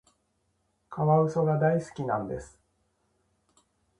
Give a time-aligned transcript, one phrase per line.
[0.89, 2.57] カワウソが大好きなんです。